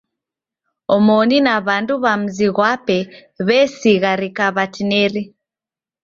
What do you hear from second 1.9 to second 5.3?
w'a mzi ghwape w'esigharika w'atineri.